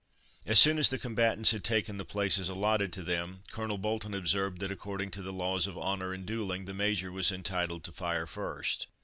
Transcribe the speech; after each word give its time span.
As 0.47 0.57
soon 0.57 0.79
as 0.79 0.89
the 0.89 0.97
combatants 0.97 1.51
had 1.51 1.63
taken 1.63 1.97
the 1.97 2.03
places 2.05 2.49
allotted 2.49 2.91
to 2.93 3.03
them, 3.03 3.43
Colonel 3.51 3.77
Bolton 3.77 4.15
observed 4.15 4.57
that, 4.61 4.71
according 4.71 5.11
to 5.11 5.21
the 5.21 5.31
laws 5.31 5.67
of 5.67 5.77
honour 5.77 6.11
and 6.11 6.25
duelling, 6.25 6.65
the 6.65 6.73
Major 6.73 7.11
was 7.11 7.31
entitled 7.31 7.83
to 7.83 7.91
fire 7.91 8.25
first. 8.25 8.87